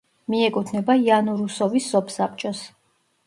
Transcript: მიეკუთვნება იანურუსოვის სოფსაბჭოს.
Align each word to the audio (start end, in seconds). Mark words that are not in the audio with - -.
მიეკუთვნება 0.33 0.95
იანურუსოვის 1.01 1.91
სოფსაბჭოს. 1.91 2.65